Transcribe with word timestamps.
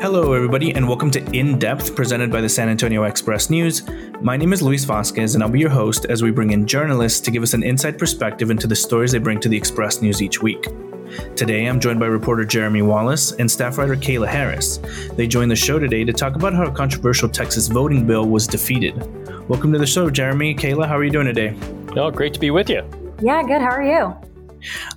Hello, 0.00 0.32
everybody, 0.32 0.72
and 0.74 0.86
welcome 0.86 1.10
to 1.10 1.20
In 1.36 1.58
Depth, 1.58 1.96
presented 1.96 2.30
by 2.30 2.40
the 2.40 2.48
San 2.48 2.68
Antonio 2.68 3.02
Express 3.02 3.50
News. 3.50 3.82
My 4.20 4.36
name 4.36 4.52
is 4.52 4.62
Luis 4.62 4.84
Vasquez, 4.84 5.34
and 5.34 5.42
I'll 5.42 5.50
be 5.50 5.58
your 5.58 5.70
host 5.70 6.06
as 6.08 6.22
we 6.22 6.30
bring 6.30 6.52
in 6.52 6.68
journalists 6.68 7.18
to 7.22 7.32
give 7.32 7.42
us 7.42 7.52
an 7.52 7.64
inside 7.64 7.98
perspective 7.98 8.50
into 8.50 8.68
the 8.68 8.76
stories 8.76 9.10
they 9.10 9.18
bring 9.18 9.40
to 9.40 9.48
the 9.48 9.56
Express 9.56 10.00
News 10.00 10.22
each 10.22 10.40
week. 10.40 10.68
Today, 11.34 11.66
I'm 11.66 11.80
joined 11.80 11.98
by 11.98 12.06
reporter 12.06 12.44
Jeremy 12.44 12.82
Wallace 12.82 13.32
and 13.32 13.50
staff 13.50 13.76
writer 13.76 13.96
Kayla 13.96 14.28
Harris. 14.28 14.78
They 15.16 15.26
join 15.26 15.48
the 15.48 15.56
show 15.56 15.80
today 15.80 16.04
to 16.04 16.12
talk 16.12 16.36
about 16.36 16.54
how 16.54 16.66
a 16.66 16.72
controversial 16.72 17.28
Texas 17.28 17.66
voting 17.66 18.06
bill 18.06 18.28
was 18.28 18.46
defeated. 18.46 18.94
Welcome 19.48 19.72
to 19.72 19.80
the 19.80 19.86
show, 19.86 20.10
Jeremy. 20.10 20.54
Kayla, 20.54 20.86
how 20.86 20.96
are 20.96 21.02
you 21.02 21.10
doing 21.10 21.26
today? 21.26 21.56
Oh, 21.96 22.12
great 22.12 22.34
to 22.34 22.40
be 22.40 22.52
with 22.52 22.70
you. 22.70 22.88
Yeah, 23.20 23.42
good. 23.42 23.60
How 23.60 23.70
are 23.70 23.82
you? 23.82 24.27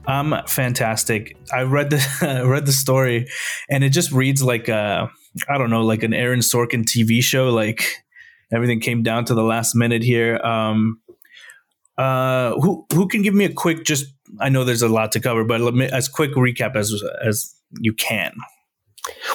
Um, 0.07 0.35
fantastic. 0.47 1.37
I 1.53 1.63
read 1.63 1.89
the 1.89 2.43
read 2.47 2.65
the 2.65 2.71
story, 2.71 3.27
and 3.69 3.83
it 3.83 3.89
just 3.89 4.11
reads 4.11 4.43
like 4.43 4.67
a 4.67 5.09
I 5.49 5.57
don't 5.57 5.69
know, 5.69 5.81
like 5.81 6.03
an 6.03 6.13
Aaron 6.13 6.39
Sorkin 6.39 6.83
TV 6.83 7.21
show. 7.21 7.49
Like 7.49 8.03
everything 8.51 8.79
came 8.79 9.03
down 9.03 9.25
to 9.25 9.33
the 9.33 9.43
last 9.43 9.75
minute 9.75 10.03
here. 10.03 10.37
Um, 10.37 11.01
uh, 11.97 12.53
who 12.59 12.85
who 12.93 13.07
can 13.07 13.21
give 13.21 13.33
me 13.33 13.45
a 13.45 13.53
quick 13.53 13.83
just? 13.83 14.05
I 14.39 14.49
know 14.49 14.63
there's 14.63 14.81
a 14.81 14.89
lot 14.89 15.11
to 15.13 15.19
cover, 15.19 15.43
but 15.43 15.61
let 15.61 15.73
me 15.73 15.85
as 15.85 16.07
quick 16.07 16.31
recap 16.31 16.75
as 16.75 16.93
as 17.23 17.53
you 17.79 17.93
can. 17.93 18.33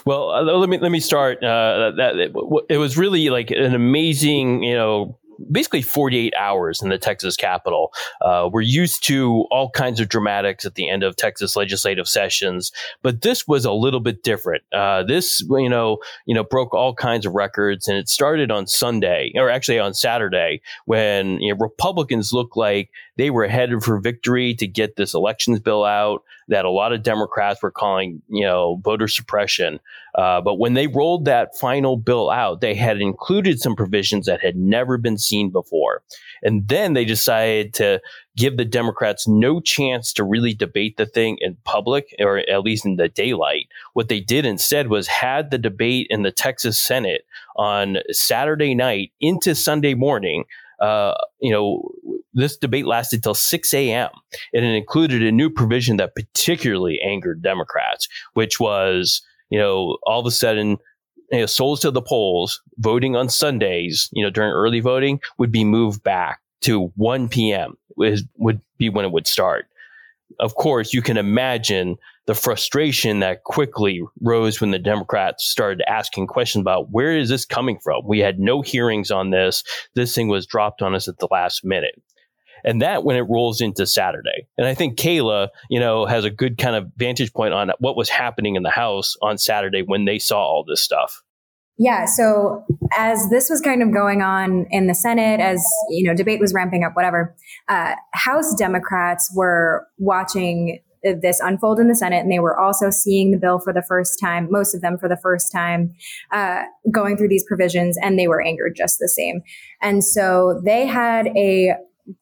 Well, 0.05 0.31
uh, 0.31 0.43
let 0.43 0.69
me 0.69 0.79
let 0.79 0.91
me 0.93 1.01
start. 1.01 1.43
Uh, 1.43 1.93
that 1.97 2.65
it 2.69 2.79
was 2.79 2.97
really 2.97 3.31
like 3.31 3.51
an 3.51 3.75
amazing, 3.75 4.63
you 4.63 4.75
know, 4.75 5.19
basically 5.51 5.83
48 5.83 6.35
hours 6.35 6.83
in 6.83 6.89
the 6.89 6.99
Texas 6.99 7.37
Capitol. 7.37 7.93
Uh, 8.21 8.49
we're 8.53 8.61
used 8.61 9.05
to 9.05 9.45
all 9.51 9.71
kinds 9.71 10.01
of 10.01 10.09
dramatics 10.09 10.65
at 10.65 10.75
the 10.75 10.89
end 10.89 11.03
of 11.03 11.17
Texas 11.17 11.57
legislative 11.57 12.09
sessions, 12.09 12.73
but 13.03 13.23
this 13.23 13.47
was 13.47 13.65
a 13.65 13.73
little 13.73 14.01
bit 14.01 14.23
different. 14.23 14.63
Uh, 14.73 15.03
this, 15.03 15.43
you 15.51 15.69
know, 15.69 15.99
you 16.27 16.35
know, 16.35 16.45
broke 16.45 16.75
all 16.75 16.95
kinds 16.95 17.27
of 17.27 17.35
records, 17.35 17.89
and 17.89 17.97
it 17.97 18.09
started 18.09 18.51
on 18.51 18.67
Sunday, 18.67 19.33
or 19.35 19.51
actually 19.51 19.79
on 19.79 19.95
Saturday, 19.95 20.61
when 20.87 21.41
you 21.41 21.53
know, 21.53 21.59
Republicans 21.59 22.33
looked 22.33 22.57
like 22.57 22.91
they 23.17 23.31
were 23.31 23.49
headed 23.49 23.83
for 23.83 23.99
victory 23.99 24.55
to 24.55 24.67
get 24.67 24.97
this 24.97 25.15
elections 25.15 25.61
bill 25.61 25.85
out 25.85 26.23
that 26.49 26.65
a 26.65 26.71
lot 26.71 26.93
of 26.93 27.03
Democrats 27.03 27.63
were 27.63 27.71
calling, 27.71 28.23
you 28.29 28.45
know, 28.45 28.81
voter 28.85 29.09
suppression. 29.09 29.81
Uh, 30.15 30.41
but 30.41 30.59
when 30.59 30.75
they 30.75 30.87
rolled 30.87 31.25
that 31.25 31.57
final 31.59 31.97
bill 31.97 32.31
out, 32.31 32.61
they 32.61 32.75
had 32.75 33.01
included 33.01 33.61
some 33.61 33.75
provisions 33.75 34.27
that 34.27 34.41
had 34.41 34.57
never 34.57 34.97
been 34.97 35.19
seen 35.19 35.51
before. 35.51 36.03
And 36.43 36.69
then 36.69 36.93
they 36.93 37.05
decided 37.05 37.75
to 37.75 38.01
give 38.37 38.57
the 38.57 38.65
Democrats 38.65 39.27
no 39.27 39.61
chance 39.61 40.13
to 40.13 40.25
really 40.25 40.55
debate 40.55 40.97
the 40.97 41.07
thing 41.07 41.39
in 41.41 41.57
public 41.65 42.15
or 42.19 42.39
at 42.39 42.63
least 42.63 42.87
in 42.87 42.97
the 42.97 43.09
daylight. 43.09 43.69
What 43.95 44.09
they 44.09 44.21
did 44.21 44.47
instead 44.47 44.89
was 44.89 45.07
had 45.07 45.51
the 45.51 45.59
debate 45.59 46.07
in 46.11 46.23
the 46.23 46.33
Texas 46.33 46.81
Senate 46.81 47.23
on 47.57 47.99
Saturday 48.11 48.75
night 48.75 49.13
into 49.21 49.55
Sunday 49.55 49.95
morning. 49.95 50.45
Uh, 50.79 51.15
you 51.41 51.51
know, 51.51 51.91
this 52.37 52.57
debate 52.57 52.87
lasted 52.87 53.23
till 53.23 53.35
6 53.35 53.75
a.m. 53.75 54.11
and 54.53 54.65
it 54.65 54.75
included 54.75 55.23
a 55.23 55.33
new 55.33 55.51
provision 55.51 55.97
that 55.97 56.15
particularly 56.15 57.01
angered 57.01 57.43
Democrats, 57.43 58.09
which 58.35 58.61
was, 58.61 59.23
you 59.51 59.59
know, 59.59 59.97
all 60.05 60.21
of 60.21 60.27
a 60.27 60.31
sudden, 60.31 60.77
you 61.33 61.41
know, 61.41 61.47
souls 61.47 61.81
to 61.81 61.91
the 61.91 62.03
polls 62.03 62.61
voting 62.79 63.17
on 63.17 63.29
Sundays, 63.29 64.11
you 64.13 64.23
know, 64.23 64.31
during 64.31 64.53
early 64.53 64.81
voting 64.81 65.19
would 65.39 65.51
be 65.51 65.65
moved 65.65 66.03
back 66.03 66.41
to 66.61 66.93
1 66.97 67.29
p.m. 67.29 67.75
would, 67.97 68.21
would 68.37 68.61
be 68.79 68.91
when 68.91 69.07
it 69.07 69.13
would 69.13 69.27
start. 69.27 69.67
Of 70.39 70.57
course, 70.57 70.93
you 70.93 71.01
can 71.01 71.17
imagine 71.17 71.97
the 72.27 72.35
frustration 72.35 73.21
that 73.21 73.45
quickly 73.45 74.03
rose 74.21 74.61
when 74.61 74.73
the 74.73 74.79
Democrats 74.79 75.45
started 75.45 75.83
asking 75.89 76.27
questions 76.27 76.61
about 76.61 76.91
where 76.91 77.17
is 77.17 77.29
this 77.29 77.45
coming 77.47 77.79
from? 77.83 78.03
We 78.07 78.19
had 78.19 78.39
no 78.39 78.61
hearings 78.61 79.11
on 79.11 79.31
this. 79.31 79.63
This 79.95 80.15
thing 80.15 80.29
was 80.29 80.45
dropped 80.45 80.83
on 80.83 80.95
us 80.95 81.09
at 81.09 81.19
the 81.19 81.29
last 81.31 81.65
minute. 81.65 82.03
And 82.65 82.83
that 82.83 83.05
when 83.05 83.17
it 83.17 83.23
rolls 83.29 83.61
into 83.61 83.87
Saturday. 83.87 84.47
And 84.59 84.67
I 84.67 84.75
think 84.75 84.99
Kayla, 84.99 85.49
you 85.71 85.81
know, 85.81 86.07
has 86.07 86.25
a 86.25 86.31
good 86.31 86.59
kind 86.59 86.77
of 86.77 86.91
vantage 86.97 87.33
point 87.33 87.55
on 87.55 87.71
what 87.79 87.97
was 87.97 88.09
happening 88.09 88.57
in 88.57 88.63
the 88.63 88.71
House 88.71 89.17
on 89.23 89.39
Saturday 89.39 89.83
when 89.83 90.05
they 90.05 90.19
saw 90.19 90.39
all 90.39 90.65
this 90.65 90.83
stuff. 90.83 91.23
Yeah. 91.79 92.07
So 92.07 92.65
as 92.97 93.29
this 93.29 93.51
was 93.51 93.61
kind 93.61 93.83
of 93.83 93.93
going 93.93 94.23
on 94.23 94.67
in 94.71 94.87
the 94.87 94.95
Senate, 94.95 95.41
as 95.41 95.63
you 95.91 96.07
know, 96.07 96.15
debate 96.15 96.41
was 96.41 96.55
ramping 96.55 96.85
up, 96.85 96.97
whatever, 96.97 97.37
uh, 97.69 97.95
House 98.15 98.55
Democrats 98.55 99.31
were 99.35 99.87
watching 99.99 100.81
this 101.03 101.39
unfold 101.41 101.79
in 101.79 101.89
the 101.89 101.95
Senate, 101.95 102.21
and 102.21 102.33
they 102.33 102.39
were 102.39 102.59
also 102.59 102.91
seeing 102.91 103.31
the 103.31 103.39
bill 103.39 103.59
for 103.59 103.73
the 103.73 103.83
first 103.83 104.19
time, 104.19 104.49
most 104.51 104.75
of 104.75 104.81
them 104.81 104.99
for 104.99 105.09
the 105.09 105.17
first 105.17 105.53
time, 105.53 105.95
uh, 106.33 106.63
going 106.91 107.17
through 107.17 107.29
these 107.29 107.45
provisions, 107.45 107.97
and 108.03 108.19
they 108.19 108.27
were 108.27 108.43
angered 108.43 108.75
just 108.75 108.99
the 108.99 109.09
same. 109.09 109.43
And 109.81 110.03
so 110.03 110.61
they 110.65 110.87
had 110.87 111.29
a 111.37 111.75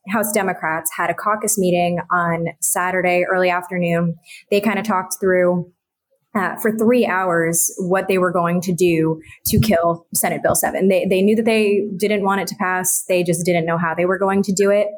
House 0.08 0.32
Democrats 0.32 0.90
had 0.96 1.10
a 1.10 1.14
caucus 1.14 1.58
meeting 1.58 1.98
on 2.10 2.46
Saturday 2.60 3.24
early 3.30 3.50
afternoon. 3.50 4.16
They 4.50 4.60
kind 4.60 4.78
of 4.78 4.84
talked 4.84 5.16
through 5.20 5.72
uh, 6.34 6.56
for 6.56 6.76
three 6.76 7.06
hours 7.06 7.72
what 7.78 8.08
they 8.08 8.18
were 8.18 8.32
going 8.32 8.60
to 8.60 8.72
do 8.72 9.20
to 9.46 9.60
kill 9.60 10.06
Senate 10.14 10.42
Bill 10.42 10.56
7. 10.56 10.88
They, 10.88 11.06
they 11.06 11.22
knew 11.22 11.36
that 11.36 11.44
they 11.44 11.86
didn't 11.96 12.24
want 12.24 12.40
it 12.40 12.48
to 12.48 12.56
pass. 12.56 13.04
They 13.08 13.22
just 13.22 13.44
didn't 13.46 13.66
know 13.66 13.78
how 13.78 13.94
they 13.94 14.04
were 14.04 14.18
going 14.18 14.42
to 14.42 14.52
do 14.52 14.70
it. 14.70 14.88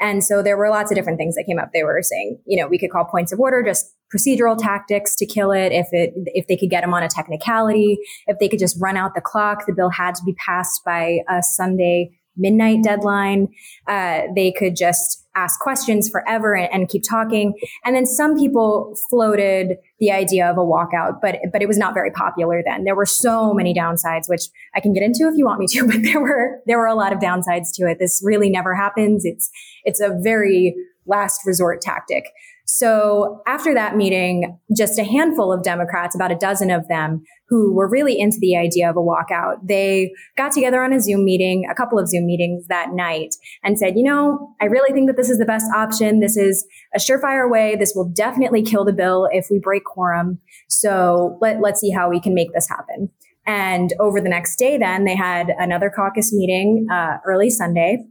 And 0.00 0.24
so 0.24 0.42
there 0.42 0.56
were 0.56 0.70
lots 0.70 0.90
of 0.90 0.96
different 0.96 1.18
things 1.18 1.34
that 1.34 1.44
came 1.44 1.58
up. 1.58 1.70
They 1.74 1.82
were 1.82 2.00
saying, 2.02 2.40
you 2.46 2.60
know, 2.60 2.68
we 2.68 2.78
could 2.78 2.90
call 2.90 3.04
points 3.04 3.32
of 3.32 3.40
order 3.40 3.62
just 3.62 3.94
procedural 4.14 4.56
tactics 4.56 5.14
to 5.16 5.26
kill 5.26 5.50
it. 5.50 5.72
If 5.72 5.88
it, 5.92 6.14
if 6.26 6.46
they 6.46 6.56
could 6.56 6.70
get 6.70 6.80
them 6.82 6.94
on 6.94 7.02
a 7.02 7.08
technicality, 7.08 7.98
if 8.26 8.38
they 8.38 8.48
could 8.48 8.58
just 8.58 8.80
run 8.80 8.96
out 8.96 9.14
the 9.14 9.20
clock, 9.20 9.66
the 9.66 9.74
bill 9.74 9.90
had 9.90 10.14
to 10.14 10.22
be 10.24 10.34
passed 10.34 10.82
by 10.84 11.18
a 11.28 11.42
Sunday 11.42 12.17
midnight 12.38 12.82
deadline. 12.82 13.48
Uh, 13.86 14.22
they 14.34 14.52
could 14.52 14.76
just 14.76 15.26
ask 15.34 15.60
questions 15.60 16.08
forever 16.08 16.56
and, 16.56 16.68
and, 16.72 16.88
keep 16.88 17.02
talking. 17.08 17.54
And 17.84 17.94
then 17.94 18.06
some 18.06 18.36
people 18.36 18.96
floated 19.08 19.76
the 20.00 20.10
idea 20.10 20.50
of 20.50 20.56
a 20.56 20.60
walkout, 20.60 21.20
but 21.20 21.36
but 21.52 21.62
it 21.62 21.68
was 21.68 21.78
not 21.78 21.94
very 21.94 22.10
popular 22.10 22.62
then. 22.64 22.84
There 22.84 22.96
were 22.96 23.06
so 23.06 23.52
many 23.52 23.72
downsides, 23.74 24.28
which 24.28 24.42
I 24.74 24.80
can 24.80 24.92
get 24.92 25.02
into 25.02 25.28
if 25.28 25.36
you 25.36 25.44
want 25.44 25.60
me 25.60 25.66
to, 25.68 25.86
but 25.92 26.02
there 26.02 26.20
were 26.20 26.60
there 26.66 26.78
were 26.78 26.86
a 26.86 26.94
lot 26.94 27.12
of 27.12 27.18
downsides 27.18 27.68
to 27.74 27.88
it. 27.88 27.98
This 27.98 28.20
really 28.24 28.50
never 28.50 28.74
happens. 28.74 29.24
It's 29.24 29.50
it's 29.84 30.00
a 30.00 30.16
very 30.22 30.74
last 31.06 31.42
resort 31.46 31.80
tactic. 31.80 32.30
So 32.70 33.40
after 33.46 33.72
that 33.72 33.96
meeting, 33.96 34.58
just 34.76 34.98
a 34.98 35.04
handful 35.04 35.50
of 35.50 35.62
Democrats, 35.62 36.14
about 36.14 36.30
a 36.30 36.36
dozen 36.36 36.70
of 36.70 36.86
them, 36.86 37.22
who 37.48 37.74
were 37.74 37.88
really 37.88 38.20
into 38.20 38.36
the 38.40 38.58
idea 38.58 38.90
of 38.90 38.96
a 38.96 39.00
walkout, 39.00 39.56
they 39.66 40.12
got 40.36 40.52
together 40.52 40.82
on 40.84 40.92
a 40.92 41.00
Zoom 41.00 41.24
meeting, 41.24 41.64
a 41.70 41.74
couple 41.74 41.98
of 41.98 42.08
Zoom 42.08 42.26
meetings 42.26 42.66
that 42.68 42.90
night 42.92 43.34
and 43.64 43.78
said, 43.78 43.96
you 43.96 44.04
know, 44.04 44.54
I 44.60 44.66
really 44.66 44.92
think 44.92 45.08
that 45.08 45.16
this 45.16 45.30
is 45.30 45.38
the 45.38 45.46
best 45.46 45.64
option. 45.74 46.20
This 46.20 46.36
is 46.36 46.66
a 46.94 46.98
surefire 46.98 47.50
way. 47.50 47.74
This 47.74 47.94
will 47.96 48.10
definitely 48.10 48.62
kill 48.62 48.84
the 48.84 48.92
bill 48.92 49.30
if 49.32 49.46
we 49.50 49.58
break 49.58 49.84
quorum. 49.84 50.38
So 50.68 51.38
let, 51.40 51.62
let's 51.62 51.80
see 51.80 51.90
how 51.90 52.10
we 52.10 52.20
can 52.20 52.34
make 52.34 52.52
this 52.52 52.68
happen. 52.68 53.08
And 53.46 53.94
over 53.98 54.20
the 54.20 54.28
next 54.28 54.56
day, 54.56 54.76
then 54.76 55.06
they 55.06 55.16
had 55.16 55.54
another 55.58 55.88
caucus 55.88 56.34
meeting 56.34 56.86
uh, 56.92 57.16
early 57.26 57.48
Sunday, 57.48 58.04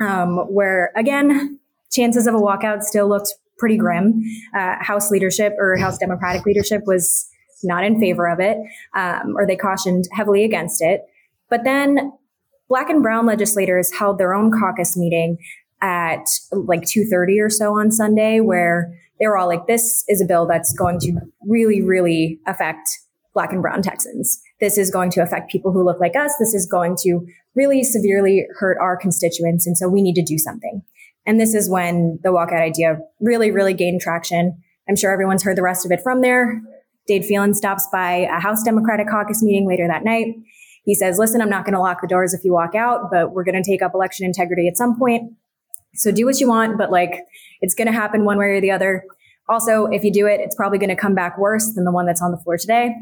um, 0.00 0.38
where 0.50 0.90
again, 0.96 1.60
chances 1.92 2.26
of 2.26 2.34
a 2.34 2.38
walkout 2.38 2.82
still 2.82 3.08
looked 3.08 3.32
pretty 3.58 3.76
grim. 3.76 4.22
Uh, 4.56 4.76
House 4.80 5.10
leadership 5.10 5.54
or 5.58 5.76
House 5.76 5.98
Democratic 5.98 6.44
leadership 6.44 6.82
was 6.86 7.28
not 7.62 7.84
in 7.84 7.98
favor 7.98 8.28
of 8.28 8.40
it, 8.40 8.58
um, 8.94 9.34
or 9.36 9.46
they 9.46 9.56
cautioned 9.56 10.04
heavily 10.12 10.44
against 10.44 10.82
it. 10.82 11.02
But 11.48 11.64
then 11.64 12.12
black 12.68 12.90
and 12.90 13.02
brown 13.02 13.26
legislators 13.26 13.92
held 13.92 14.18
their 14.18 14.34
own 14.34 14.50
caucus 14.50 14.96
meeting 14.96 15.38
at 15.80 16.24
like 16.50 16.82
2.30 16.82 17.44
or 17.44 17.50
so 17.50 17.78
on 17.78 17.90
Sunday 17.90 18.40
where 18.40 18.92
they 19.20 19.26
were 19.26 19.36
all 19.36 19.48
like, 19.48 19.66
this 19.66 20.04
is 20.08 20.20
a 20.20 20.24
bill 20.24 20.46
that's 20.46 20.72
going 20.72 20.98
to 21.00 21.12
really, 21.46 21.82
really 21.82 22.40
affect 22.46 22.88
black 23.34 23.52
and 23.52 23.62
brown 23.62 23.82
Texans. 23.82 24.40
This 24.60 24.78
is 24.78 24.90
going 24.90 25.10
to 25.10 25.20
affect 25.20 25.50
people 25.50 25.72
who 25.72 25.84
look 25.84 26.00
like 26.00 26.16
us. 26.16 26.32
This 26.38 26.54
is 26.54 26.66
going 26.66 26.96
to 27.02 27.26
really 27.54 27.82
severely 27.82 28.46
hurt 28.58 28.78
our 28.80 28.96
constituents. 28.96 29.66
And 29.66 29.76
so 29.76 29.88
we 29.88 30.02
need 30.02 30.14
to 30.14 30.24
do 30.24 30.38
something. 30.38 30.82
And 31.26 31.40
this 31.40 31.54
is 31.54 31.70
when 31.70 32.18
the 32.22 32.30
walkout 32.30 32.60
idea 32.60 32.98
really, 33.20 33.50
really 33.50 33.74
gained 33.74 34.00
traction. 34.00 34.62
I'm 34.88 34.96
sure 34.96 35.12
everyone's 35.12 35.42
heard 35.42 35.56
the 35.56 35.62
rest 35.62 35.86
of 35.86 35.92
it 35.92 36.00
from 36.02 36.20
there. 36.20 36.60
Dade 37.06 37.24
Phelan 37.24 37.54
stops 37.54 37.88
by 37.92 38.28
a 38.30 38.40
House 38.40 38.62
Democratic 38.62 39.08
caucus 39.08 39.42
meeting 39.42 39.66
later 39.66 39.86
that 39.88 40.04
night. 40.04 40.34
He 40.84 40.94
says, 40.94 41.18
listen, 41.18 41.40
I'm 41.40 41.50
not 41.50 41.64
going 41.64 41.74
to 41.74 41.80
lock 41.80 42.02
the 42.02 42.06
doors 42.06 42.34
if 42.34 42.44
you 42.44 42.52
walk 42.52 42.74
out, 42.74 43.10
but 43.10 43.32
we're 43.32 43.44
going 43.44 43.62
to 43.62 43.68
take 43.68 43.82
up 43.82 43.92
election 43.94 44.26
integrity 44.26 44.68
at 44.68 44.76
some 44.76 44.98
point. 44.98 45.32
So 45.94 46.10
do 46.10 46.26
what 46.26 46.40
you 46.40 46.48
want, 46.48 46.76
but 46.76 46.90
like 46.90 47.24
it's 47.60 47.74
going 47.74 47.86
to 47.86 47.92
happen 47.92 48.24
one 48.24 48.38
way 48.38 48.46
or 48.46 48.60
the 48.60 48.70
other. 48.70 49.04
Also, 49.48 49.86
if 49.86 50.04
you 50.04 50.12
do 50.12 50.26
it, 50.26 50.40
it's 50.40 50.56
probably 50.56 50.78
going 50.78 50.90
to 50.90 50.96
come 50.96 51.14
back 51.14 51.38
worse 51.38 51.72
than 51.74 51.84
the 51.84 51.92
one 51.92 52.06
that's 52.06 52.22
on 52.22 52.30
the 52.30 52.38
floor 52.38 52.58
today. 52.58 52.94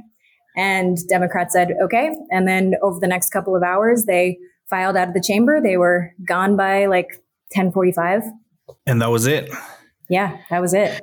And 0.57 0.99
Democrats 1.09 1.55
said, 1.55 1.73
okay. 1.83 2.15
And 2.31 2.47
then 2.47 2.75
over 2.83 3.01
the 3.01 3.07
next 3.09 3.31
couple 3.31 3.57
of 3.57 3.63
hours, 3.63 4.05
they 4.05 4.39
filed 4.69 4.97
out 4.97 5.09
of 5.09 5.15
the 5.15 5.23
chamber. 5.23 5.61
They 5.63 5.77
were 5.77 6.13
gone 6.27 6.57
by 6.57 6.87
like 6.87 7.09
1045. 7.55 8.23
And 8.87 9.03
that 9.03 9.11
was 9.11 9.27
it. 9.27 9.51
Yeah, 10.09 10.39
that 10.51 10.61
was 10.61 10.75
it. 10.75 11.01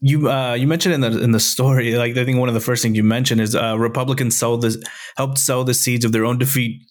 You 0.00 0.30
uh, 0.30 0.54
you 0.54 0.66
mentioned 0.66 0.94
in 0.94 1.00
the 1.00 1.22
in 1.22 1.32
the 1.32 1.40
story, 1.40 1.96
like 1.96 2.16
I 2.16 2.24
think 2.24 2.38
one 2.38 2.48
of 2.48 2.54
the 2.54 2.60
first 2.60 2.82
things 2.82 2.96
you 2.96 3.04
mentioned 3.04 3.40
is 3.40 3.56
uh, 3.56 3.78
Republicans 3.78 4.36
sold 4.36 4.62
this 4.62 4.76
helped 5.16 5.38
sow 5.38 5.64
the 5.64 5.72
seeds 5.72 6.04
of 6.04 6.12
their 6.12 6.24
own 6.24 6.38
defeat 6.38 6.82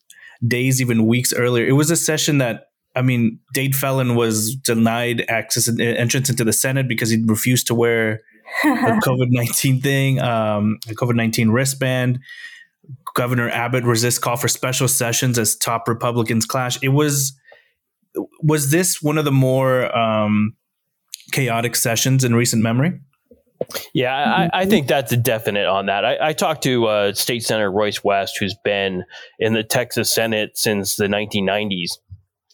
days, 0.46 0.82
even 0.82 1.06
weeks 1.06 1.32
earlier. 1.32 1.66
It 1.68 1.74
was 1.74 1.92
a 1.92 1.96
session 1.96 2.40
that 2.40 2.66
I 2.96 3.02
mean, 3.02 3.40
Dade 3.54 3.76
Phelan 3.76 4.16
was 4.16 4.56
denied 4.56 5.26
access 5.28 5.68
and 5.68 5.80
entrance 5.82 6.30
into 6.30 6.44
the 6.44 6.54
Senate 6.54 6.88
because 6.88 7.10
he 7.10 7.22
refused 7.26 7.68
to 7.68 7.76
wear 7.76 8.22
a 8.64 8.68
COVID 9.04 9.28
nineteen 9.30 9.82
thing, 9.82 10.20
um, 10.20 10.80
a 10.90 10.94
COVID 10.94 11.16
nineteen 11.16 11.52
wristband. 11.52 12.20
Governor 13.16 13.50
Abbott 13.50 13.84
resists 13.84 14.20
call 14.20 14.36
for 14.36 14.48
special 14.48 14.88
sessions 14.88 15.40
as 15.40 15.56
top 15.56 15.88
Republicans 15.88 16.46
clash. 16.46 16.82
It 16.82 16.90
was 16.90 17.38
was 18.42 18.72
this 18.72 19.02
one 19.02 19.18
of 19.18 19.26
the 19.26 19.32
more 19.32 19.96
um, 19.98 20.56
chaotic 21.32 21.76
sessions 21.76 22.24
in 22.24 22.36
recent 22.36 22.62
memory? 22.62 23.00
Yeah, 23.94 24.14
I, 24.14 24.62
I, 24.62 24.66
think 24.66 24.88
that's 24.88 25.12
a 25.14 25.18
definite 25.18 25.66
on 25.66 25.86
that. 25.86 26.04
I, 26.04 26.30
I 26.30 26.34
talked 26.34 26.64
to 26.64 26.86
uh, 26.88 27.14
State 27.14 27.44
Senator 27.44 27.72
Royce 27.72 28.04
West, 28.04 28.38
who's 28.38 28.56
been 28.64 29.06
in 29.40 29.54
the 29.54 29.64
Texas 29.64 30.14
Senate 30.14 30.58
since 30.58 30.98
the 30.98 31.08
1990s. 31.08 31.92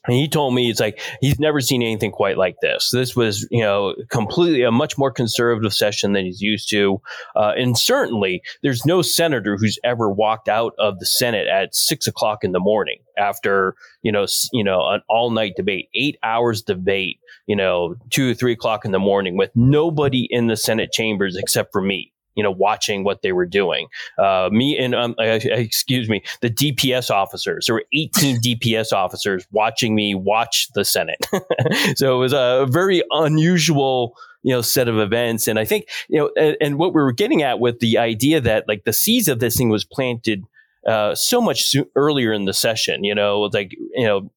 And 0.07 0.15
he 0.15 0.27
told 0.27 0.55
me 0.55 0.69
it's 0.69 0.79
like 0.79 0.99
he's 1.21 1.39
never 1.39 1.61
seen 1.61 1.83
anything 1.83 2.11
quite 2.11 2.37
like 2.37 2.55
this. 2.61 2.89
This 2.91 3.15
was, 3.15 3.47
you 3.51 3.61
know, 3.61 3.93
completely 4.09 4.63
a 4.63 4.71
much 4.71 4.97
more 4.97 5.11
conservative 5.11 5.73
session 5.73 6.13
than 6.13 6.25
he's 6.25 6.41
used 6.41 6.69
to. 6.71 6.99
Uh, 7.35 7.53
and 7.55 7.77
certainly 7.77 8.41
there's 8.63 8.85
no 8.85 9.01
senator 9.01 9.57
who's 9.57 9.77
ever 9.83 10.09
walked 10.09 10.49
out 10.49 10.73
of 10.79 10.99
the 10.99 11.05
Senate 11.05 11.47
at 11.47 11.75
six 11.75 12.07
o'clock 12.07 12.43
in 12.43 12.51
the 12.51 12.59
morning 12.59 12.97
after, 13.17 13.75
you 14.01 14.11
know, 14.11 14.25
you 14.51 14.63
know, 14.63 14.87
an 14.89 15.01
all 15.07 15.29
night 15.29 15.53
debate, 15.55 15.89
eight 15.93 16.17
hours 16.23 16.63
debate, 16.63 17.19
you 17.45 17.55
know, 17.55 17.95
two 18.09 18.31
or 18.31 18.33
three 18.33 18.53
o'clock 18.53 18.85
in 18.85 18.91
the 18.91 18.99
morning 18.99 19.37
with 19.37 19.51
nobody 19.55 20.27
in 20.31 20.47
the 20.47 20.57
Senate 20.57 20.91
chambers 20.91 21.35
except 21.35 21.71
for 21.71 21.81
me 21.81 22.10
you 22.35 22.43
know, 22.43 22.51
watching 22.51 23.03
what 23.03 23.21
they 23.21 23.31
were 23.31 23.45
doing. 23.45 23.87
Uh, 24.17 24.49
me 24.51 24.77
and, 24.77 24.95
um, 24.95 25.15
uh, 25.19 25.39
excuse 25.43 26.09
me, 26.09 26.23
the 26.41 26.49
DPS 26.49 27.09
officers. 27.09 27.65
There 27.65 27.75
were 27.75 27.85
18 27.93 28.41
DPS 28.45 28.93
officers 28.93 29.45
watching 29.51 29.95
me 29.95 30.15
watch 30.15 30.67
the 30.73 30.85
Senate. 30.85 31.25
so 31.95 32.15
it 32.15 32.19
was 32.19 32.33
a 32.33 32.65
very 32.69 33.03
unusual, 33.11 34.15
you 34.43 34.53
know, 34.53 34.61
set 34.61 34.87
of 34.87 34.97
events. 34.97 35.47
And 35.47 35.59
I 35.59 35.65
think, 35.65 35.87
you 36.09 36.19
know, 36.19 36.31
and, 36.37 36.57
and, 36.61 36.77
what 36.77 36.93
we 36.93 37.01
were 37.01 37.11
getting 37.11 37.43
at 37.43 37.59
with 37.59 37.79
the 37.79 37.97
idea 37.97 38.41
that 38.41 38.67
like 38.67 38.85
the 38.85 38.93
seeds 38.93 39.27
of 39.27 39.39
this 39.39 39.57
thing 39.57 39.69
was 39.69 39.85
planted 39.85 40.43
uh, 40.87 41.13
so 41.13 41.41
much 41.41 41.63
so- 41.65 41.85
earlier 41.95 42.33
in 42.33 42.45
the 42.45 42.53
session, 42.53 43.03
you 43.03 43.13
know, 43.13 43.41
like, 43.53 43.71
you 43.93 44.05
know, 44.05 44.31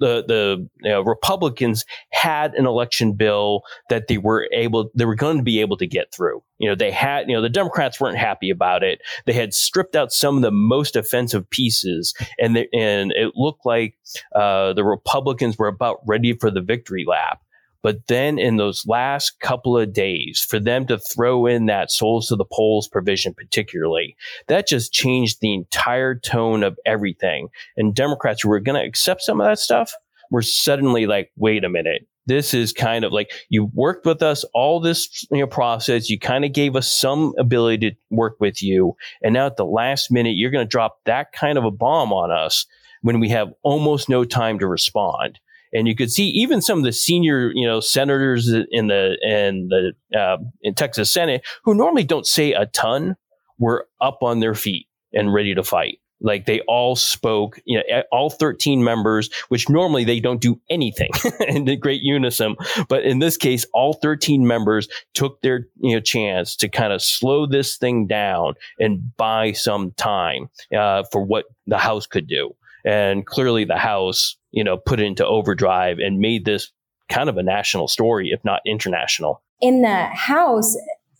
the 0.00 0.24
the 0.26 0.68
you 0.82 0.90
know, 0.90 1.02
Republicans 1.02 1.84
had 2.10 2.54
an 2.54 2.66
election 2.66 3.12
bill 3.12 3.62
that 3.88 4.08
they 4.08 4.18
were 4.18 4.48
able 4.52 4.90
they 4.94 5.04
were 5.04 5.14
going 5.14 5.36
to 5.36 5.42
be 5.42 5.60
able 5.60 5.76
to 5.76 5.86
get 5.86 6.12
through. 6.12 6.42
You 6.58 6.68
know, 6.68 6.74
they 6.74 6.90
had 6.90 7.28
you 7.28 7.36
know 7.36 7.42
the 7.42 7.48
Democrats 7.48 8.00
weren't 8.00 8.18
happy 8.18 8.50
about 8.50 8.82
it. 8.82 9.00
They 9.26 9.32
had 9.32 9.54
stripped 9.54 9.94
out 9.94 10.12
some 10.12 10.36
of 10.36 10.42
the 10.42 10.50
most 10.50 10.96
offensive 10.96 11.48
pieces, 11.50 12.14
and 12.38 12.56
and 12.72 13.12
it 13.12 13.32
looked 13.36 13.64
like 13.64 13.96
uh, 14.34 14.72
the 14.72 14.84
Republicans 14.84 15.58
were 15.58 15.68
about 15.68 16.00
ready 16.06 16.32
for 16.32 16.50
the 16.50 16.62
victory 16.62 17.04
lap. 17.06 17.40
But 17.82 18.06
then 18.08 18.38
in 18.38 18.56
those 18.56 18.86
last 18.86 19.40
couple 19.40 19.78
of 19.78 19.92
days, 19.92 20.44
for 20.48 20.58
them 20.58 20.86
to 20.86 20.98
throw 20.98 21.46
in 21.46 21.66
that 21.66 21.90
souls 21.90 22.28
to 22.28 22.36
the 22.36 22.44
polls 22.44 22.88
provision, 22.88 23.34
particularly, 23.34 24.16
that 24.48 24.68
just 24.68 24.92
changed 24.92 25.38
the 25.40 25.54
entire 25.54 26.14
tone 26.14 26.62
of 26.62 26.78
everything. 26.84 27.48
And 27.76 27.94
Democrats 27.94 28.44
were 28.44 28.60
going 28.60 28.80
to 28.80 28.86
accept 28.86 29.22
some 29.22 29.40
of 29.40 29.46
that 29.46 29.58
stuff 29.58 29.92
were 30.30 30.42
suddenly 30.42 31.06
like, 31.06 31.30
wait 31.36 31.64
a 31.64 31.68
minute. 31.68 32.06
This 32.26 32.54
is 32.54 32.72
kind 32.72 33.04
of 33.04 33.12
like 33.12 33.32
you 33.48 33.70
worked 33.74 34.06
with 34.06 34.22
us 34.22 34.44
all 34.54 34.78
this 34.78 35.26
you 35.30 35.40
know, 35.40 35.46
process. 35.46 36.08
You 36.08 36.18
kind 36.18 36.44
of 36.44 36.52
gave 36.52 36.76
us 36.76 36.90
some 36.90 37.32
ability 37.38 37.90
to 37.90 37.96
work 38.10 38.36
with 38.38 38.62
you. 38.62 38.94
And 39.22 39.34
now 39.34 39.46
at 39.46 39.56
the 39.56 39.64
last 39.64 40.12
minute, 40.12 40.36
you're 40.36 40.50
going 40.50 40.64
to 40.64 40.68
drop 40.68 40.98
that 41.06 41.32
kind 41.32 41.58
of 41.58 41.64
a 41.64 41.70
bomb 41.70 42.12
on 42.12 42.30
us 42.30 42.66
when 43.02 43.18
we 43.18 43.30
have 43.30 43.52
almost 43.62 44.08
no 44.08 44.24
time 44.24 44.58
to 44.58 44.68
respond 44.68 45.40
and 45.72 45.86
you 45.86 45.94
could 45.94 46.10
see 46.10 46.28
even 46.28 46.60
some 46.60 46.78
of 46.78 46.84
the 46.84 46.92
senior, 46.92 47.52
you 47.54 47.66
know, 47.66 47.80
senators 47.80 48.48
in 48.48 48.88
the 48.88 49.16
in 49.22 49.68
the 49.68 50.18
uh, 50.18 50.38
in 50.62 50.74
Texas 50.74 51.10
Senate 51.10 51.44
who 51.64 51.74
normally 51.74 52.04
don't 52.04 52.26
say 52.26 52.52
a 52.52 52.66
ton 52.66 53.16
were 53.58 53.86
up 54.00 54.22
on 54.22 54.40
their 54.40 54.54
feet 54.54 54.86
and 55.12 55.32
ready 55.32 55.54
to 55.54 55.62
fight. 55.62 55.98
Like 56.22 56.44
they 56.44 56.60
all 56.68 56.96
spoke, 56.96 57.60
you 57.64 57.78
know, 57.78 58.02
all 58.12 58.28
13 58.28 58.84
members, 58.84 59.30
which 59.48 59.70
normally 59.70 60.04
they 60.04 60.20
don't 60.20 60.40
do 60.40 60.60
anything 60.68 61.10
in 61.48 61.80
great 61.80 62.02
unison. 62.02 62.56
But 62.88 63.04
in 63.04 63.20
this 63.20 63.36
case, 63.36 63.64
all 63.72 63.94
13 63.94 64.46
members 64.46 64.88
took 65.14 65.40
their, 65.40 65.66
you 65.80 65.94
know, 65.94 66.00
chance 66.00 66.56
to 66.56 66.68
kind 66.68 66.92
of 66.92 67.02
slow 67.02 67.46
this 67.46 67.78
thing 67.78 68.06
down 68.06 68.54
and 68.78 69.16
buy 69.16 69.52
some 69.52 69.92
time, 69.92 70.50
uh, 70.76 71.04
for 71.10 71.22
what 71.24 71.46
the 71.66 71.78
House 71.78 72.06
could 72.06 72.26
do. 72.26 72.54
And 72.84 73.26
clearly 73.26 73.64
the 73.64 73.76
House 73.76 74.36
you 74.50 74.64
know, 74.64 74.76
put 74.76 75.00
it 75.00 75.06
into 75.06 75.26
overdrive 75.26 75.98
and 75.98 76.18
made 76.18 76.44
this 76.44 76.70
kind 77.08 77.28
of 77.28 77.36
a 77.36 77.42
national 77.42 77.88
story, 77.88 78.30
if 78.30 78.44
not 78.44 78.60
international. 78.66 79.42
In 79.60 79.82
the 79.82 80.04
House, 80.06 80.76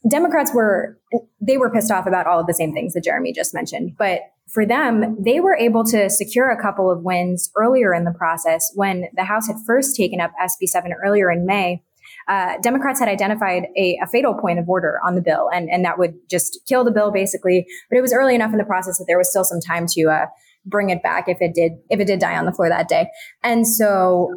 Democrats 0.09 0.53
were 0.55 0.99
they 1.41 1.57
were 1.57 1.71
pissed 1.71 1.91
off 1.91 2.07
about 2.07 2.27
all 2.27 2.41
of 2.41 2.47
the 2.47 2.55
same 2.55 2.73
things 2.73 2.95
that 2.95 3.05
Jeremy 3.05 3.33
just 3.33 3.53
mentioned, 3.53 3.97
but 3.99 4.21
for 4.49 4.67
them, 4.67 5.17
they 5.23 5.39
were 5.41 5.55
able 5.55 5.85
to 5.85 6.11
secure 6.11 6.51
a 6.51 6.61
couple 6.61 6.91
of 6.91 7.03
wins 7.03 7.51
earlier 7.57 7.95
in 7.95 8.05
the 8.05 8.11
process 8.11 8.73
when 8.75 9.05
the 9.15 9.25
House 9.25 9.47
had 9.47 9.57
first 9.65 9.95
taken 9.97 10.21
up 10.21 10.33
SB 10.43 10.67
7 10.67 10.93
earlier 11.05 11.31
in 11.31 11.47
May. 11.47 11.83
Uh, 12.27 12.55
Democrats 12.61 12.99
had 12.99 13.09
identified 13.09 13.65
a, 13.77 13.97
a, 14.03 14.07
fatal 14.09 14.35
point 14.35 14.59
of 14.59 14.69
order 14.69 14.99
on 15.05 15.15
the 15.15 15.21
bill, 15.21 15.49
and, 15.53 15.71
and 15.71 15.85
that 15.85 15.99
would 15.99 16.15
just 16.29 16.61
kill 16.67 16.85
the 16.85 16.91
bill 16.91 17.13
basically. 17.13 17.67
But 17.89 17.99
it 17.99 18.03
was 18.03 18.13
early 18.13 18.35
enough 18.35 18.53
in 18.53 18.59
the 18.59 18.65
process 18.65 18.99
that 18.99 19.05
there 19.07 19.19
was 19.19 19.31
still 19.31 19.45
some 19.45 19.61
time 19.61 19.87
to 19.91 20.09
uh, 20.09 20.27
bring 20.65 20.91
it 20.91 21.03
back 21.03 21.25
if 21.29 21.39
it 21.41 21.55
did 21.55 21.73
if 21.89 22.01
it 22.01 22.07
did 22.07 22.21
die 22.21 22.37
on 22.37 22.45
the 22.45 22.53
floor 22.53 22.69
that 22.69 22.89
day. 22.89 23.09
And 23.43 23.67
so 23.67 24.29